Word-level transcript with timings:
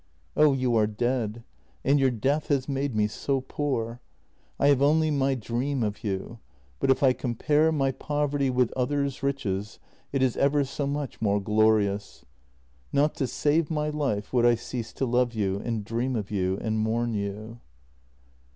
Oh, 0.35 0.53
you 0.53 0.75
are 0.75 0.87
dead, 0.87 1.43
and 1.85 1.99
your 1.99 2.09
death 2.09 2.47
has 2.47 2.67
made 2.67 2.95
me 2.95 3.05
so 3.05 3.39
poor. 3.41 4.01
I 4.59 4.69
have 4.69 4.81
only 4.81 5.11
my 5.11 5.35
dream 5.35 5.83
of 5.83 6.03
you, 6.03 6.39
but 6.79 6.89
if 6.89 7.03
I 7.03 7.13
compare 7.13 7.71
my 7.71 7.91
poverty 7.91 8.49
with 8.49 8.73
others' 8.75 9.21
riches 9.21 9.77
it 10.11 10.23
is 10.23 10.35
ever 10.37 10.63
so 10.63 10.87
much 10.87 11.21
more 11.21 11.39
glorious. 11.39 12.25
Not 12.91 13.13
to 13.17 13.27
save 13.27 13.69
my 13.69 13.89
life 13.89 14.33
would 14.33 14.43
I 14.43 14.55
cease 14.55 14.91
to 14.93 15.05
love 15.05 15.35
you 15.35 15.59
and 15.59 15.85
dream 15.85 16.15
of 16.15 16.31
you 16.31 16.57
and 16.59 16.79
mourn 16.79 17.13
you. 17.13 17.59